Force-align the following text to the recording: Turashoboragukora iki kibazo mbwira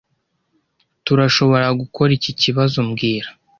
Turashoboragukora 1.05 2.11
iki 2.19 2.31
kibazo 2.41 2.77
mbwira 2.87 3.29